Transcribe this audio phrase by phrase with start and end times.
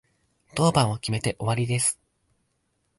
[0.55, 1.99] 当番を決めて終わりです。